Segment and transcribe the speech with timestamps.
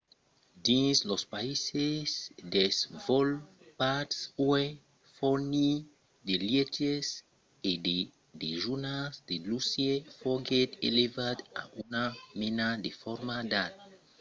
[0.65, 2.09] dins los païses
[2.55, 4.17] desvolopats
[4.49, 4.69] uèi
[5.17, 5.75] fornir
[6.27, 7.07] de lièches
[7.69, 7.97] e de
[8.41, 12.03] dejunars de luxe foguèt elevat a una
[12.39, 13.75] mena de forma d'art